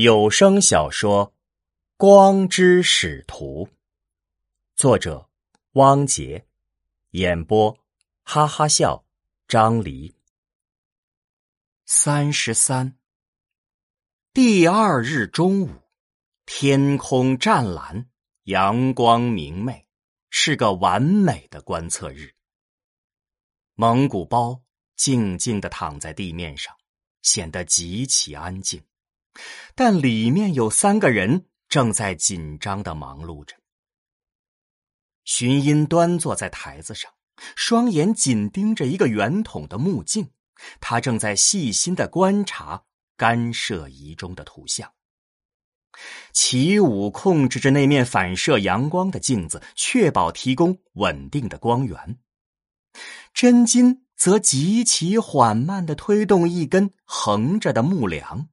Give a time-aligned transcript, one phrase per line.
[0.00, 1.26] 有声小说
[1.96, 3.66] 《光之使徒》，
[4.76, 5.28] 作者
[5.72, 6.46] 汪杰，
[7.10, 7.76] 演播
[8.22, 9.04] 哈哈笑
[9.48, 10.14] 张黎。
[11.84, 12.96] 三十三，
[14.32, 15.70] 第二日中午，
[16.46, 18.08] 天空湛蓝，
[18.44, 19.84] 阳光明媚，
[20.30, 22.36] 是个完美的观测日。
[23.74, 24.62] 蒙古包
[24.94, 26.72] 静静的躺在地面上，
[27.22, 28.80] 显得极其安静。
[29.74, 33.56] 但里面有三个人正在紧张的忙碌着。
[35.24, 37.12] 荀音端坐在台子上，
[37.54, 40.30] 双眼紧盯着一个圆筒的目镜，
[40.80, 42.84] 他正在细心的观察
[43.16, 44.92] 干涉仪中的图像。
[46.32, 52.18] 齐武控制着那面反射阳光的镜子，确保提供稳定的光源。
[53.34, 58.48] 真金则极其缓慢的推动一根横着的木梁。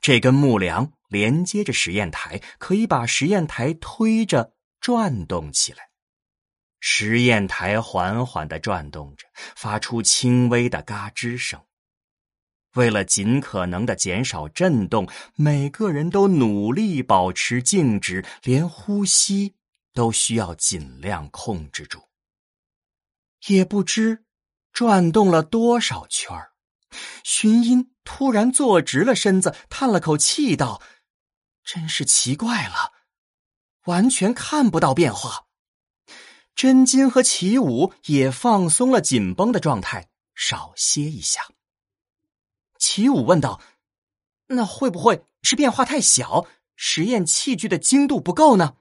[0.00, 5.90] 这根木梁连接着实验台，可以把实验台推着转动起来。
[6.80, 11.60] 实验台缓缓的转动着，发出轻微的嘎吱声。
[12.74, 19.56] 为了尽可能的减少震动，每个人都努力保持静止，连呼吸
[19.92, 22.00] 都需要尽量控制住。
[23.48, 24.24] 也不知
[24.72, 26.52] 转动了多少圈儿。
[27.24, 30.82] 寻音突然坐直了身子，叹了口气，道
[31.62, 32.92] ：“真是奇怪了，
[33.84, 35.46] 完全看不到变化。”
[36.56, 41.40] 真金和齐武也放松了紧绷的状态，少歇一下。
[42.78, 43.60] 齐武问道
[44.48, 48.74] ：“那会不会是变化太小，实验器具的精度不够呢？”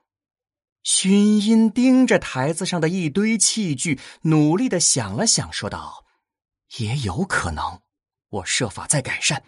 [0.82, 6.04] 荀音盯着台子上的一堆器具，努力的想了想，说道
[6.80, 7.82] ：“也有可能。”
[8.30, 9.44] 我设法在改善，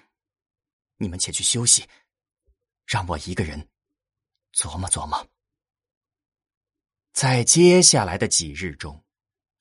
[0.98, 1.86] 你们且去休息，
[2.86, 3.68] 让我一个人
[4.54, 5.28] 琢磨琢磨。
[7.14, 9.04] 在接下来的几日中，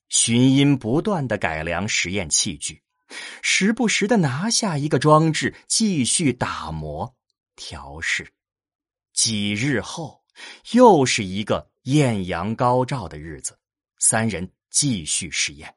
[0.08, 2.82] 寻音不断的改良实验器具，
[3.42, 7.14] 时不时的拿下一个装置继续打磨
[7.56, 8.32] 调试。
[9.12, 10.24] 几日后，
[10.72, 13.58] 又是一个艳阳高照的日子，
[13.98, 15.76] 三人继续实验。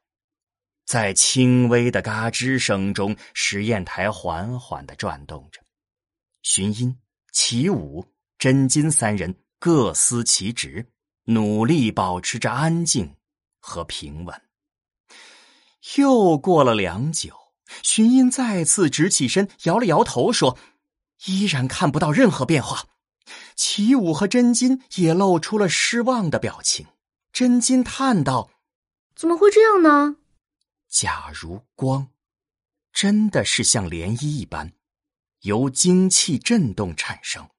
[0.86, 5.62] 在轻微的嘎吱声中，实验台缓缓的转动着。
[6.42, 6.98] 寻音、
[7.32, 8.06] 齐武、
[8.38, 10.86] 真金三人各司其职，
[11.26, 13.16] 努力保持着安静
[13.60, 14.42] 和平稳。
[15.98, 17.34] 又过了良久，
[17.82, 20.58] 寻音再次直起身，摇了摇头，说
[21.26, 22.86] ：“依然看不到任何变化。”
[23.56, 26.86] 齐武和真金也露出了失望的表情。
[27.32, 28.50] 真金叹道
[29.16, 30.18] ：“怎么会这样呢？”
[30.94, 32.08] 假如光
[32.92, 34.72] 真的是像涟漪一般
[35.40, 37.50] 由精气振动产生，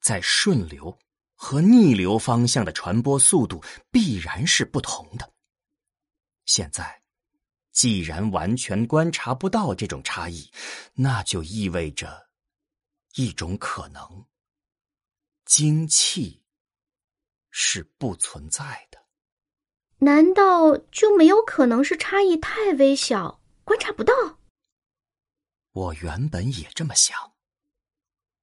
[0.00, 0.96] 在顺流
[1.34, 5.34] 和逆流方向的传播速度必然是不同的。
[6.44, 7.02] 现在，
[7.72, 10.48] 既然完全观察不到这种差异，
[10.94, 12.30] 那就意味着
[13.16, 14.24] 一种可能：
[15.44, 16.44] 精气
[17.50, 19.04] 是不存在的。
[19.98, 24.12] 难道就没有可能是差异太微小，观察不到？
[25.72, 27.32] 我原本也这么想，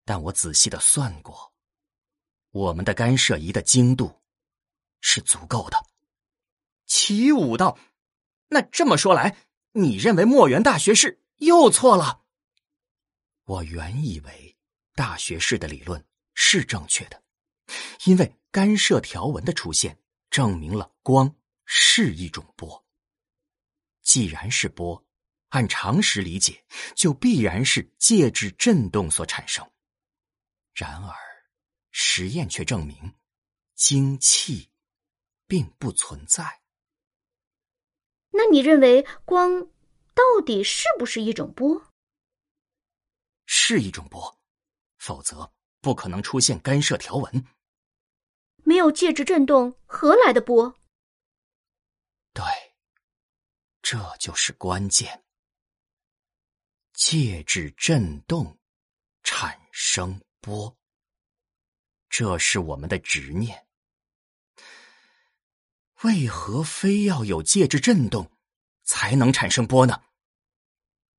[0.03, 1.53] 但我仔细的算过，
[2.51, 4.21] 我们的干涉仪的精度
[4.99, 5.77] 是足够的。
[6.85, 7.77] 齐武道，
[8.47, 9.37] 那这么说来，
[9.73, 12.23] 你认为墨园大学士又错了？
[13.45, 14.57] 我原以为
[14.95, 16.03] 大学士的理论
[16.33, 17.21] 是正确的，
[18.05, 19.99] 因为干涉条纹的出现
[20.31, 21.35] 证明了光。
[21.65, 22.85] 是一种波。
[24.01, 25.05] 既然是波，
[25.49, 26.65] 按常识理解，
[26.95, 29.65] 就必然是介质振动所产生。
[30.73, 31.15] 然而，
[31.91, 33.13] 实验却证明，
[33.75, 34.69] 精气
[35.47, 36.61] 并不存在。
[38.31, 39.67] 那你认为光
[40.13, 41.91] 到底是不是一种波？
[43.45, 44.39] 是一种波，
[44.97, 47.45] 否则不可能出现干涉条纹。
[48.63, 50.75] 没有介质振动，何来的波？
[52.33, 52.43] 对，
[53.81, 55.23] 这就是关键。
[56.93, 58.59] 介质振动
[59.23, 60.77] 产生波，
[62.09, 63.67] 这是我们的执念。
[66.03, 68.31] 为何非要有介质振动
[68.83, 70.03] 才能产生波呢？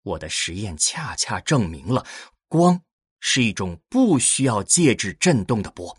[0.03, 2.07] 我的实验恰恰证明了，
[2.49, 2.85] 光
[3.21, 5.99] 是一种不需要介质振动的波。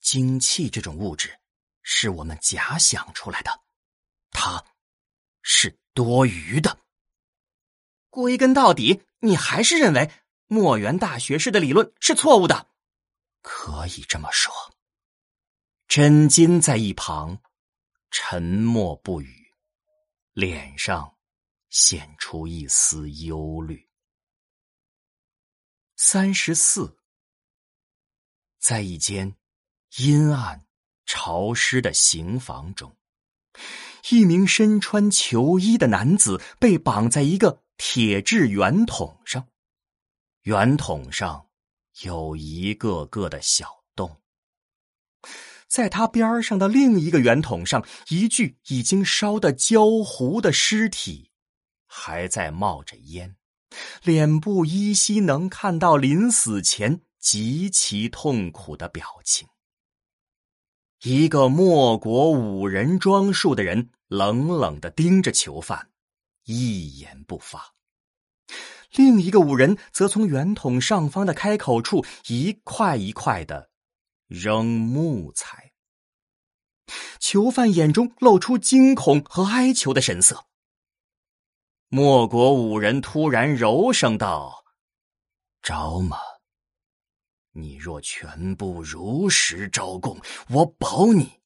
[0.00, 1.40] 精气这种物质
[1.82, 3.61] 是我们假想出来的。
[4.32, 4.64] 他，
[5.42, 6.80] 是多余的。
[8.10, 10.10] 归根到底，你还是认为
[10.48, 12.68] 墨元大学士的理论是错误的。
[13.40, 14.52] 可以这么说。
[15.86, 17.40] 真金在一旁
[18.10, 19.52] 沉默不语，
[20.32, 21.16] 脸上
[21.68, 23.88] 显出一丝忧虑。
[25.96, 26.98] 三十四，
[28.58, 29.36] 在一间
[29.98, 30.66] 阴暗
[31.04, 32.96] 潮湿的刑房中，
[34.10, 39.46] 一名身穿囚衣的男子被绑在一个铁质圆筒上，
[40.42, 41.46] 圆筒上
[42.02, 44.20] 有一个个的小洞。
[45.68, 51.30] 在他边上的另一个圆筒上，一具已经烧得焦糊的尸体
[51.86, 53.36] 还在冒着烟，
[54.02, 59.48] 脸部依稀能看到临死前极其痛苦的表情。
[61.04, 65.90] 一个莫国五人装束的人冷冷的盯着囚犯，
[66.44, 67.74] 一言不发。
[68.92, 73.70] 另一个五人则从圆筒上方的开口处一块一块的。
[74.28, 75.72] 扔木材，
[77.18, 80.46] 囚犯眼中露出惊恐和哀求的神色。
[81.88, 84.64] 莫国五人突然柔声道
[85.62, 86.16] ：“招吗？
[87.52, 90.18] 你若全部如实招供，
[90.48, 91.40] 我保你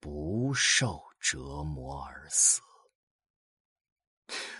[0.00, 2.60] 不受折磨而死。”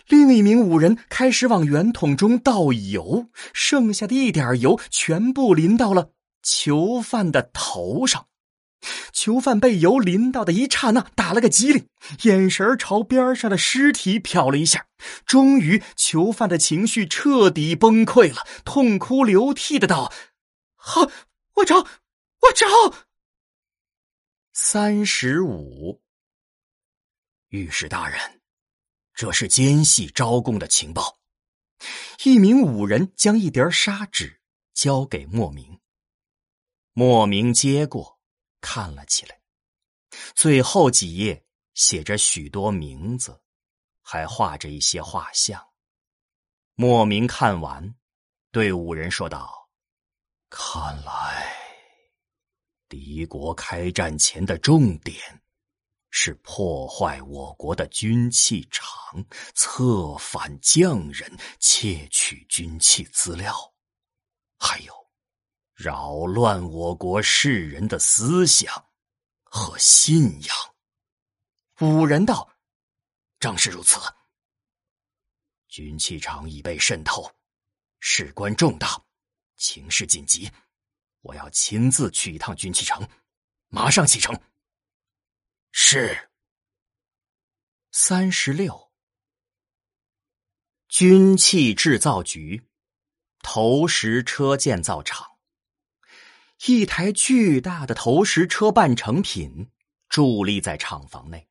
[0.07, 6.11] 另一名五人开始往圆筒中倒油，剩下的一点油全部淋到了。
[6.43, 8.27] 囚犯的头上，
[9.15, 11.87] 囚犯被油淋到的一刹那，打了个激灵，
[12.25, 14.87] 眼神朝边上的尸体瞟了一下。
[15.25, 20.13] 终于，囚犯的情绪彻底崩溃了，痛哭流涕的道
[20.87, 21.01] ：“好，
[21.55, 22.67] 我招，我招。”
[24.53, 26.03] 三十五，
[27.49, 28.43] 御史大人，
[29.15, 31.19] 这是奸细招供的情报。
[32.25, 34.43] 一名武人将一叠砂纸
[34.75, 35.81] 交给莫名。
[36.93, 38.21] 莫名接过，
[38.61, 39.41] 看了起来。
[40.35, 43.41] 最后几页写着许多名字，
[44.03, 45.67] 还画着一些画像。
[46.75, 47.95] 莫名看完，
[48.53, 49.64] 对五人说道
[50.57, 51.53] ：“看来，
[52.89, 55.43] 敌国开战前的重点
[56.11, 58.89] 是破坏我国的军器厂，
[59.55, 63.53] 策反匠人，窃取军器资料，
[64.57, 64.95] 还有。”
[65.75, 68.73] 扰乱我国世人的思想
[69.43, 70.57] 和信仰。
[71.81, 72.49] 五人道
[73.41, 73.99] ：“正是如此。
[75.67, 77.29] 军器厂已被渗透，
[77.99, 79.04] 事关重大，
[79.65, 80.51] 情势紧急，
[81.23, 83.09] 我要亲自去一趟军器城，
[83.69, 84.39] 马上启程。”
[85.73, 86.31] 是。
[87.91, 88.91] 三十六，
[90.89, 92.63] 军器制造局，
[93.41, 95.39] 投石车建造厂。
[96.67, 99.71] 一台巨大的投石车半成品
[100.11, 101.49] 伫立在厂房内，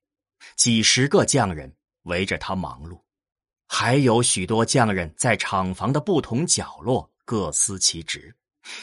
[0.56, 3.02] 几十个匠人围着它忙碌，
[3.68, 8.36] 还有许多匠人在厂房的不同角落各司其职，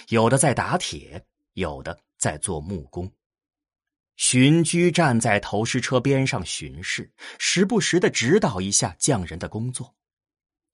[0.09, 3.11] 有的在打铁，有的在做木工。
[4.17, 9.95] 荀居站在投石车边上巡视，时不时的指导一下匠人的工作。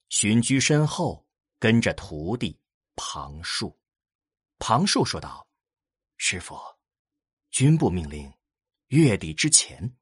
[0.08, 1.24] 荀居身后
[1.58, 2.58] 跟着徒弟
[2.96, 3.76] 庞树。
[4.58, 5.46] 庞树说道。
[6.16, 6.58] 师傅，
[7.50, 8.32] 军部命令，
[8.88, 9.94] 月底之前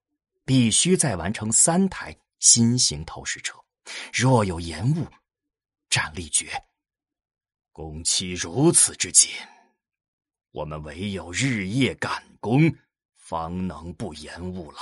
[0.45, 3.59] 必须再完成三台新型投石车，
[4.13, 5.07] 若有延误，
[5.91, 6.51] 战力绝。
[7.75, 9.31] 工期如此之紧，
[10.53, 12.73] 我们唯有日夜赶工，
[13.17, 14.79] 方能不延误了。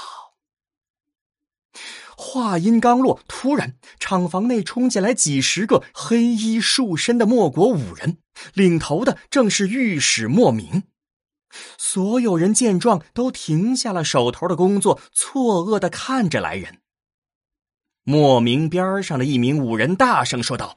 [2.15, 8.19] 话音刚落，突然厂房内冲进来几十个黑衣束身的莫国武人，
[8.53, 10.83] 领头的正是御史莫名。
[11.79, 16.83] 所有人见状，都停下了手头的工作，错愕的看着来人。
[18.03, 20.77] 莫名边上的一名武人大声说道：“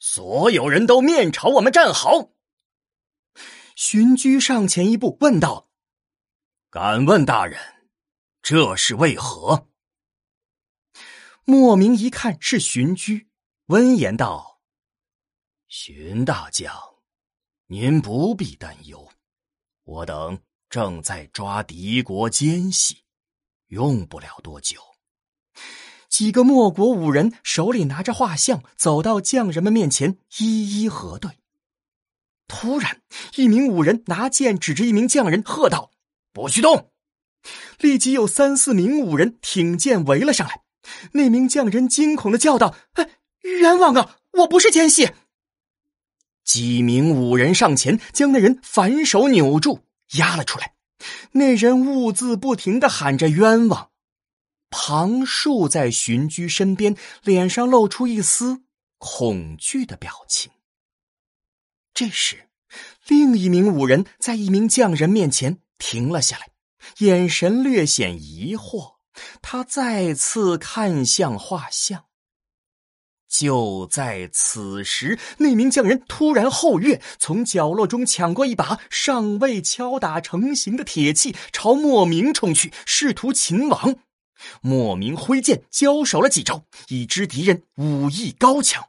[0.00, 2.32] 所有人都面朝我们站好。”
[3.76, 5.70] 荀居上前一步问道
[6.68, 7.58] ：“敢问大人，
[8.42, 9.68] 这是为何？”
[11.44, 13.28] 莫名一看是荀居，
[13.66, 14.60] 温言道
[15.68, 16.74] ：“荀大将，
[17.66, 19.08] 您不必担忧。”
[19.84, 23.04] 我等正在抓敌国奸细，
[23.68, 24.80] 用不了多久。
[26.10, 31.30] 几个莫国武人手里拿着画像，走到匠人们面前，一一核对。
[32.48, 33.00] 突然，
[33.36, 35.92] 一名武人拿剑指着一名匠人，喝道
[36.34, 36.90] ：“不许动！”
[37.78, 40.62] 立即有三四名武人挺剑围了上来。
[41.12, 43.08] 那名匠人惊恐的叫道：“哎，
[43.42, 44.16] 冤枉啊！
[44.32, 45.10] 我不是奸细。”
[46.44, 50.74] 几名武人上前，将那人反手扭住，压了出来。
[51.32, 53.89] 那人兀自不停的喊着冤枉。
[54.70, 58.62] 庞树在荀居身边，脸上露出一丝
[58.98, 60.52] 恐惧的表情。
[61.92, 62.48] 这时，
[63.08, 66.50] 另一名武人在一名匠人面前停了下来，
[66.98, 68.96] 眼神略显疑惑。
[69.42, 72.04] 他再次看向画像。
[73.28, 83.96] 就在此时，那名匠人突然后跃，从角落中抢过一把尚未敲打成型的铁器，朝莫名冲去，试图擒王。
[84.62, 88.84] 莫名挥剑交手了几招，已知敌人武艺高强，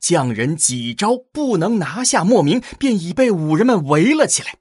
[0.00, 4.58] 匠人几招不能拿下莫名，便已被武人们围了起来。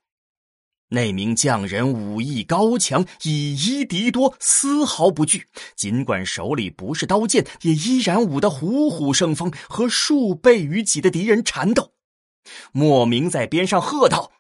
[0.90, 5.48] 那名匠人武艺高强，以一敌多，丝毫不惧。
[5.76, 11.94] 尽管手里不是刀剑，也依然舞得虎虎生风，和数倍于己的敌人缠斗。
[12.72, 14.34] 莫名在边上喝道：“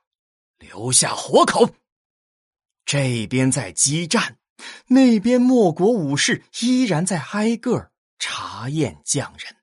[0.60, 1.70] 留下活口！”
[2.86, 4.38] 这边在激战，
[4.88, 7.90] 那边莫国武士依然在挨个
[8.20, 9.56] 查验匠人。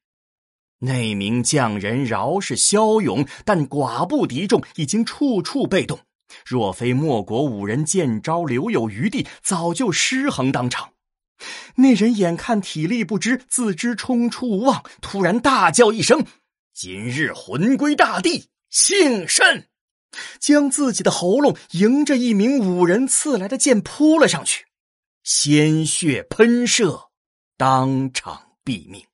[0.81, 6.01] 那名匠人饶是骁勇，但寡不敌众，已经处处被动。
[6.47, 10.93] 若非莫国五人见招留有余地，早就失衡当场。
[11.77, 16.25] 那人眼看体力不支，自知冲出无望，突然大叫一声
[16.73, 19.67] ：“今日魂归大地，幸甚！”
[20.41, 24.67] 将自己的喉咙迎着一名武人刺来的剑扑了上去，
[25.23, 27.11] 鲜血喷射，
[27.57, 29.07] 当场毙命。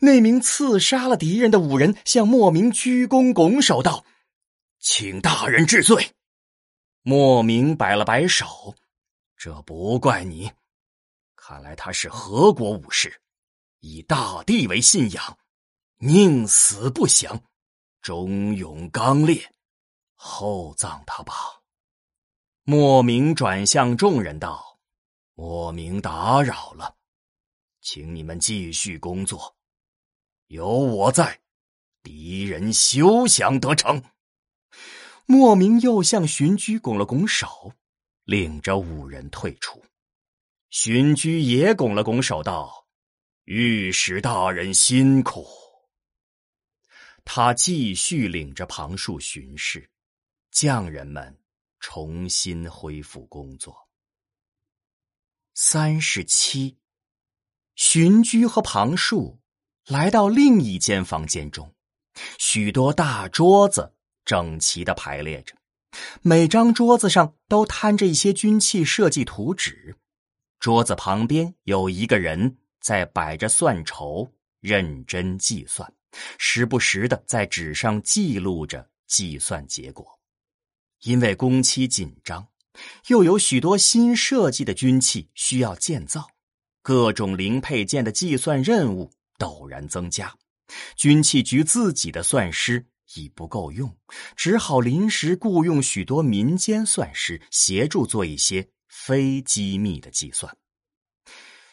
[0.00, 4.04] 那名刺杀了敌人的武人向莫名鞠躬拱手道
[4.80, 6.12] ：“请大人治罪。”
[7.02, 8.74] 莫名摆了摆手，
[9.36, 10.50] 这不怪你。
[11.36, 13.20] 看来他是何国武士，
[13.78, 15.38] 以大地为信仰，
[15.98, 17.42] 宁死不降，
[18.02, 19.50] 忠勇刚烈，
[20.14, 21.34] 厚葬他吧。
[22.64, 24.62] 莫名转向众人道
[25.40, 26.98] ：“莫名打扰了，
[27.80, 29.56] 请你们继续工作，
[30.48, 31.40] 有我在，
[32.02, 34.04] 敌人休想得逞。”
[35.24, 37.72] 莫名又向荀居拱了拱手，
[38.24, 39.82] 领着五人退出。
[40.68, 42.86] 荀居也拱了拱手，道
[43.48, 45.46] ：“御史大人辛苦。”
[47.24, 49.90] 他继续领着旁树巡视，
[50.50, 51.34] 匠人们
[51.78, 53.74] 重新恢复工作。
[55.54, 56.76] 三十七，
[57.74, 59.40] 荀居和庞树
[59.86, 61.74] 来到另一间房间中，
[62.38, 63.94] 许多大桌子。
[64.22, 65.56] 整齐的排列着，
[66.22, 69.96] 每张桌子上都摊着一些军器设计图纸。
[70.60, 74.30] 桌子旁边有一个人在摆着算筹，
[74.60, 75.92] 认真计算，
[76.38, 80.06] 时不时的在纸上记录着计算结果。
[81.00, 82.46] 因为工期紧张，
[83.08, 86.26] 又有许多新设计的军器需要建造，
[86.82, 90.34] 各种零配件的计算任务陡然增加。
[90.96, 92.86] 军器局自己的算师。
[93.16, 93.92] 已不够用，
[94.36, 100.56] 只好临时雇佣许多民间算师协助做一些非机密的计算。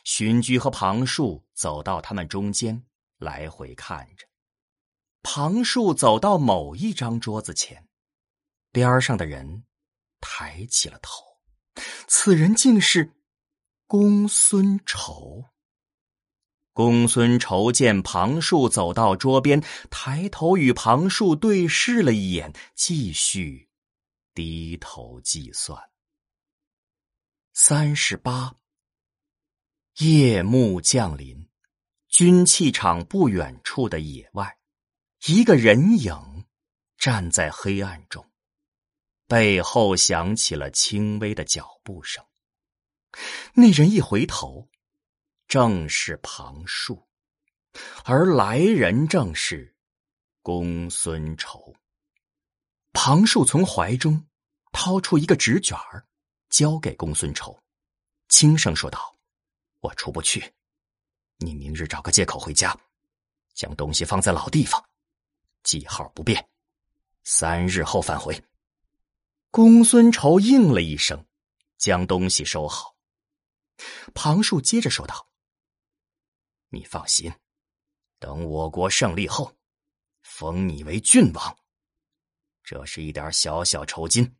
[0.03, 2.81] 荀居和庞树走到他们中间，
[3.19, 4.25] 来回看着。
[5.21, 7.87] 庞树走到某一张桌子前，
[8.71, 9.63] 边上的人
[10.19, 11.23] 抬起了头，
[12.07, 13.13] 此人竟是
[13.85, 15.45] 公孙仇。
[16.73, 23.67] 公孙仇见庞树走到桌边，抬头与庞树对视了一眼，继续
[24.33, 25.81] 低头计算。
[27.53, 28.55] 三十八。
[29.99, 31.49] 夜幕降临，
[32.07, 34.59] 军器厂不远处的野外，
[35.25, 36.45] 一个人影
[36.99, 38.23] 站在黑暗中，
[39.27, 42.25] 背后响起了轻微的脚步声。
[43.53, 44.67] 那人一回头。
[45.47, 47.07] 正是庞树，
[48.03, 49.73] 而来人正是
[50.41, 51.73] 公孙仇。
[52.91, 54.27] 庞树从怀中
[54.73, 56.05] 掏出一个纸卷儿，
[56.49, 57.57] 交给公孙仇，
[58.27, 59.15] 轻声说道
[59.79, 60.53] ：“我出不去，
[61.37, 62.77] 你明日找个借口回家，
[63.53, 64.83] 将东西放在老地方，
[65.63, 66.45] 记号不变，
[67.23, 68.37] 三日后返回。”
[69.57, 71.25] 公孙仇应了一声，
[71.79, 72.95] 将东西收好。
[74.13, 75.31] 庞树接着说道。
[76.69, 77.33] 你放心，
[78.19, 79.57] 等我国胜利后，
[80.21, 81.57] 封你为郡王。
[82.63, 84.37] 这是一点小小酬金。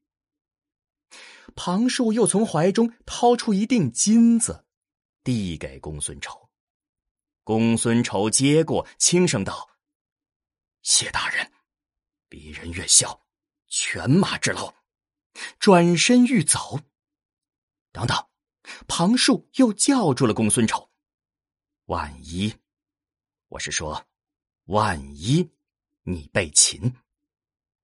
[1.56, 4.68] 庞树又从怀中掏出一锭金子，
[5.24, 6.48] 递给公孙仇。
[7.44, 9.68] 公孙仇接过，轻声道
[10.84, 11.52] ：“谢大人。”
[12.30, 13.26] 鄙人愿效，
[13.68, 14.76] 犬马之劳。
[15.60, 16.79] 转身欲走，
[17.91, 18.29] 等等，
[18.88, 20.91] 庞树又叫住了公孙丑。
[21.86, 22.53] 万一，
[23.48, 24.06] 我是说，
[24.65, 25.50] 万一
[26.03, 26.94] 你被擒，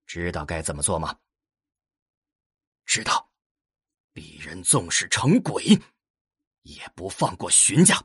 [0.06, 1.20] 知道该怎么做吗？
[2.86, 3.32] 知道，
[4.14, 5.64] 鄙人纵使成鬼，
[6.64, 8.04] 也不放过荀家。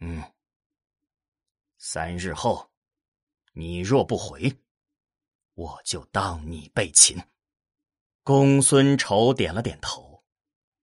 [0.00, 0.22] 嗯，
[1.78, 2.70] 三日后，
[3.52, 4.52] 你若不回，
[5.54, 7.16] 我就当你被擒。
[8.26, 10.24] 公孙丑点了点头，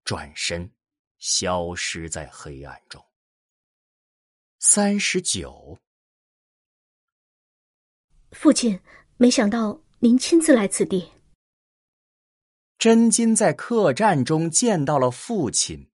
[0.06, 0.72] 转身
[1.18, 3.06] 消失在黑暗中。
[4.60, 5.78] 三十九，
[8.32, 8.80] 父亲，
[9.18, 11.12] 没想到您亲自来此地。
[12.78, 15.92] 真金在客栈中见到了父亲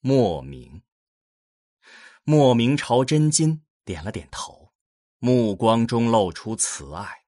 [0.00, 0.82] 莫名。
[2.24, 4.72] 莫名朝真金点了点头，
[5.20, 7.22] 目光中露出慈爱。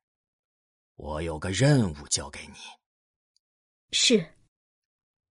[0.97, 2.80] 我有个任务交给你。
[3.93, 4.35] 是。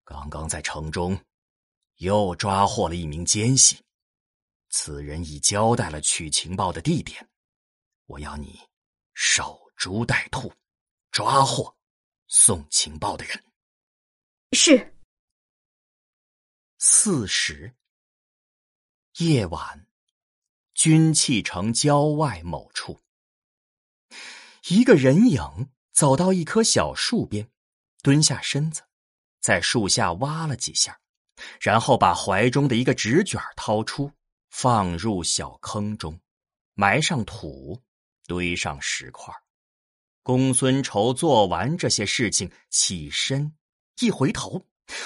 [0.04, 1.20] 刚刚在城中
[1.98, 3.82] 又抓获了一名奸细，
[4.70, 7.30] 此人已交代了取情报的地点。
[8.06, 8.60] 我要你
[9.14, 10.52] 守株待兔，
[11.12, 11.76] 抓获
[12.28, 13.44] 送情报的人。
[14.54, 14.96] 是。
[16.80, 17.76] 四时。
[19.18, 19.86] 夜晚，
[20.74, 23.02] 军器城郊外某处，
[24.70, 27.52] 一个人影走到一棵小树边，
[28.02, 28.82] 蹲下身子，
[29.42, 31.00] 在树下挖了几下，
[31.60, 34.12] 然后把怀中的一个纸卷掏出，
[34.50, 36.20] 放入小坑中，
[36.74, 37.82] 埋上土，
[38.28, 39.34] 堆上石块。
[40.24, 43.54] 公孙仇做完这些事情，起身
[44.00, 44.66] 一回头，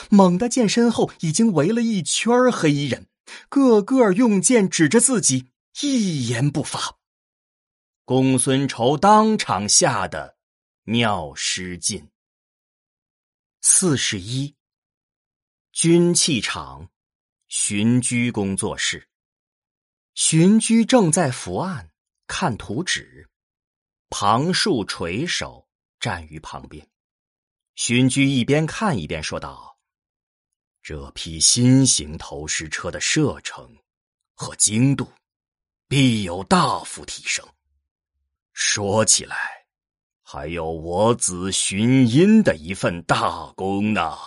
[0.10, 3.08] 猛地见身后已经围了一圈黑衣人。
[3.48, 5.48] 个个用剑指着自己，
[5.82, 6.98] 一言不发。
[8.04, 10.36] 公孙仇当场吓得
[10.84, 12.10] 尿失禁。
[13.66, 14.54] 四十一，
[15.72, 16.92] 军器厂，
[17.48, 19.08] 荀居工作室。
[20.16, 21.90] 荀居正在伏案
[22.28, 23.30] 看图纸，
[24.10, 25.66] 庞树垂手
[25.98, 26.86] 站于旁边。
[27.76, 29.80] 荀居一边看一边说道。
[30.82, 33.78] 这批新型投石车的射程
[34.34, 35.10] 和精度
[35.88, 37.48] 必有大幅提升。
[38.52, 39.63] 说起来，
[40.34, 44.18] 还有我子寻音的一份大功呢。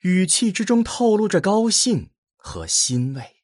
[0.00, 3.36] 语气之中透露着高兴和欣慰。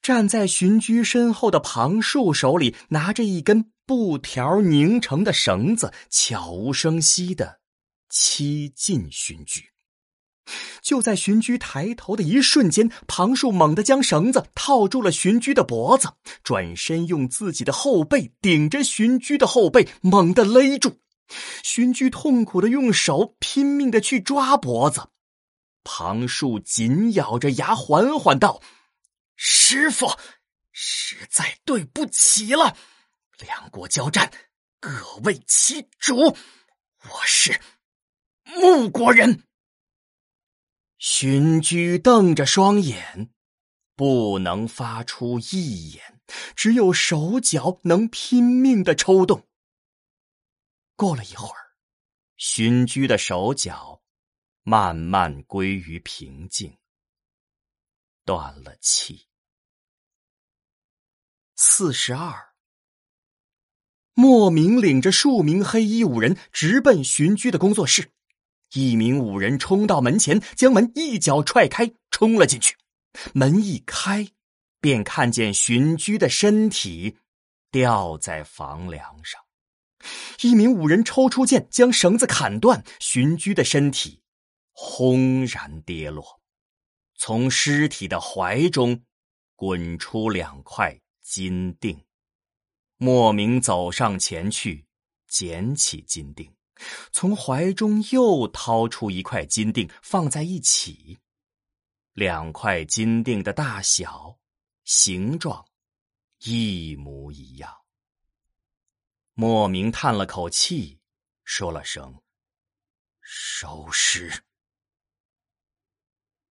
[0.00, 7.60] 站在荀居身后的庞树手里拿着一根布条拧成的绳子，悄无声息的
[8.08, 9.73] 欺近荀居。
[10.82, 21.00] 就在荀居抬头的一瞬间，庞树猛地将绳子套住了荀居的脖子，转身用自己的后背顶着荀居的后背，猛地勒住。
[21.62, 25.08] 荀居痛苦的用手拼命的去抓脖子，
[25.82, 28.60] 庞树紧咬着牙，缓缓道
[29.34, 30.18] ：“师傅，
[30.70, 32.76] 实在对不起了。
[33.38, 34.30] 两国交战，
[34.78, 34.90] 各
[35.24, 37.58] 为其主，我是
[38.44, 39.44] 穆国人。”
[40.98, 43.30] 荀居瞪着双眼，
[43.94, 46.20] 不能发出一言，
[46.56, 49.46] 只有手脚能拼命的抽动。
[50.96, 51.76] 过了一会儿，
[52.36, 54.00] 荀居的手脚
[54.62, 56.78] 慢慢归于平静，
[58.24, 59.26] 断了气。
[61.56, 62.54] 四十二，
[64.14, 68.13] 莫名领着数名黑衣五人直奔荀居的工作室。
[68.74, 72.76] 一名武人冲到门前，将门一脚踹开，冲了进去。
[73.32, 74.28] 门一开，
[74.80, 77.16] 便看见荀居的身体
[77.70, 79.40] 吊在房梁上。
[80.42, 84.20] 一名武人抽出剑，将绳子砍断，荀居的身体
[84.72, 86.40] 轰然跌落。
[87.16, 89.00] 从尸体的怀中
[89.54, 91.96] 滚出两块金锭。
[92.96, 94.84] 莫名走上前去，
[95.28, 96.52] 捡起金锭。
[97.12, 101.18] 从怀中又掏出一块金锭，放在一起。
[102.12, 104.38] 两块金锭的大小、
[104.84, 105.66] 形状
[106.40, 107.72] 一模一样。
[109.34, 111.00] 莫名叹了口气，
[111.44, 112.22] 说了声
[113.20, 114.44] ：“收尸。”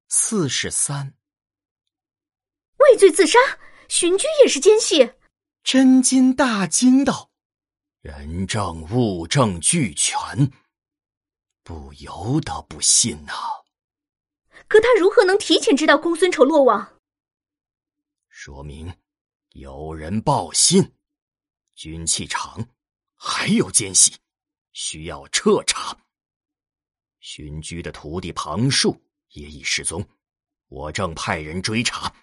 [0.09, 1.15] 四十三，
[2.77, 3.39] 畏罪自杀，
[3.87, 5.13] 荀居也是奸细。
[5.63, 7.32] 真金大惊道。
[8.03, 10.51] 人证物证俱全，
[11.63, 13.31] 不由得不信呐。
[14.67, 16.99] 可他如何能提前知道公孙丑落网？
[18.27, 18.93] 说明
[19.51, 20.93] 有人报信，
[21.75, 22.67] 军器厂
[23.15, 24.13] 还有奸细，
[24.73, 25.97] 需要彻查。
[27.21, 30.05] 荀居的徒弟庞树也已失踪，
[30.67, 32.13] 我正派人追查。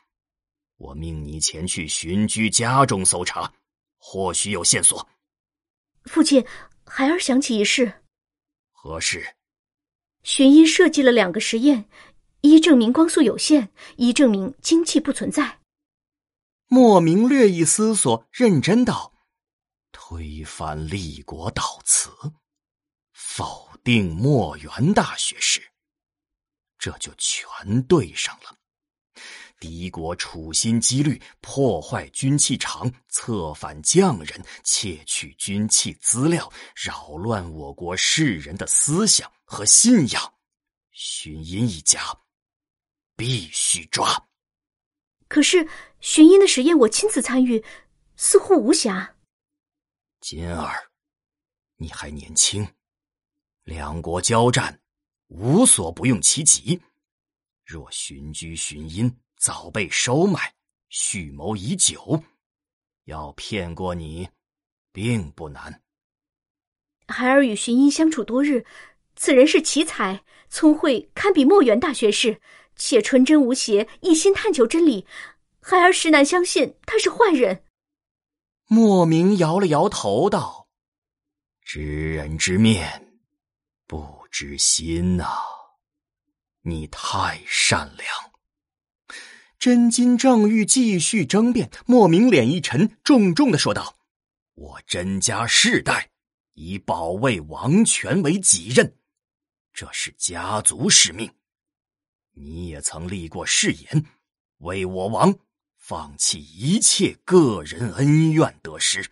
[0.76, 3.50] 我命你前去荀居家中搜查，
[3.96, 5.08] 或许有线索。
[6.04, 6.44] 父亲，
[6.84, 8.02] 孩儿想起一事。
[8.72, 9.36] 何事？
[10.22, 11.88] 荀音设计了两个实验，
[12.40, 15.60] 一证明光速有限，一证明精气不存在。
[16.66, 19.14] 莫名略一思索，认真道
[19.92, 22.10] ：“推翻立国悼词，
[23.12, 25.72] 否定墨元大学士，
[26.78, 28.56] 这就全对上了。
[29.60, 40.34] 敌国处心积虑破坏军器厂，策反匠人，窃取军器资料，扰乱我国士人的思想和信仰。
[40.92, 42.00] 荀音一家
[43.14, 44.26] 必须抓。”
[45.28, 45.68] 可是
[46.00, 47.62] 寻音的实验我亲自参与，
[48.16, 49.14] 似乎无瑕。
[50.20, 50.90] 金儿，
[51.76, 52.66] 你还年轻，
[53.62, 54.80] 两国交战，
[55.28, 56.80] 无所不用其极。
[57.64, 60.52] 若寻居寻音早被收买，
[60.90, 62.22] 蓄谋已久，
[63.04, 64.28] 要骗过你，
[64.92, 65.82] 并不难。
[67.08, 68.66] 孩儿与寻音相处多日，
[69.16, 72.38] 此人是奇才，聪慧堪比墨元大学士。
[72.76, 75.06] 且纯真无邪，一心探求真理，
[75.60, 77.64] 孩儿实难相信他是坏人。
[78.66, 80.68] 莫名摇了摇头道
[81.64, 83.20] ：“知人知面，
[83.86, 85.26] 不知心呐，
[86.62, 88.06] 你太善良。”
[89.60, 93.98] 真金正欲继续争辩，莫名脸一沉，重重的说道
[94.56, 96.10] ：“我甄家世代
[96.54, 98.96] 以保卫王权为己任，
[99.74, 101.30] 这是家族使命。”
[102.32, 104.06] 你也曾立过誓言，
[104.60, 105.38] 为我王
[105.76, 109.10] 放弃一切个人恩怨得失，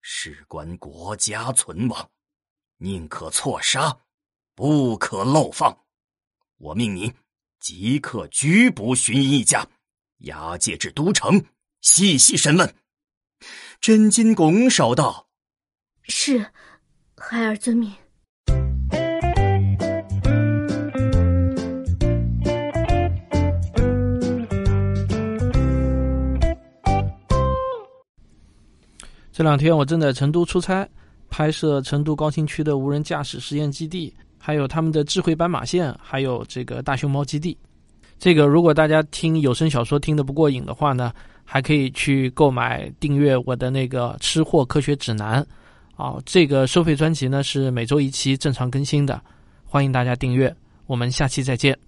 [0.00, 2.10] 事关国家存亡，
[2.78, 4.00] 宁可错杀，
[4.54, 5.84] 不可漏放。
[6.56, 7.12] 我命你
[7.60, 9.66] 即刻拘捕荀一家，
[10.18, 11.44] 押解至都城，
[11.80, 12.74] 细细审问。
[13.80, 15.28] 真金拱手道
[16.08, 16.46] ：“是，
[17.16, 17.92] 孩儿遵命。”
[29.32, 30.88] 这两天我正在成都出差，
[31.30, 37.56] 拍摄成都高新区的无人驾驶实验基地，还有他们的智慧斑马线，还有这个大熊猫基地。
[38.18, 41.12] 这个如果大家听有声小说听得不过瘾的话呢，
[41.44, 45.46] 还可以去购买订阅我的那个《吃货科学指南》
[46.02, 49.20] 啊，这个收费专辑呢是每周一期正常更新的，
[49.64, 50.54] 欢迎大家订阅。
[50.86, 51.87] 我们下期再见。